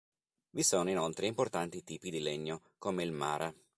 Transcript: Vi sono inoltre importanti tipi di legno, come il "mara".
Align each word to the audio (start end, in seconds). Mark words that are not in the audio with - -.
Vi 0.49 0.63
sono 0.63 0.89
inoltre 0.89 1.27
importanti 1.27 1.83
tipi 1.83 2.09
di 2.09 2.21
legno, 2.21 2.63
come 2.79 3.03
il 3.03 3.11
"mara". 3.11 3.53